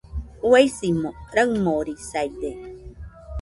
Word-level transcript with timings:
Uaisimo 0.49 1.09
raɨmorisaide 1.35 2.49